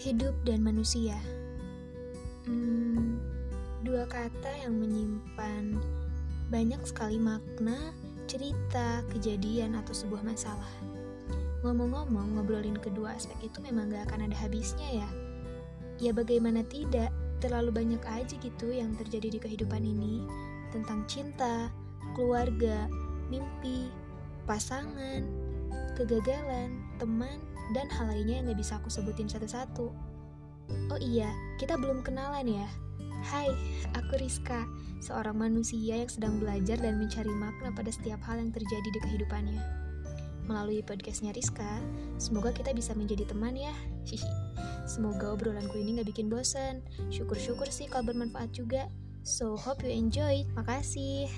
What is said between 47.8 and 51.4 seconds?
kalau bermanfaat juga. So, hope you enjoy. Makasih.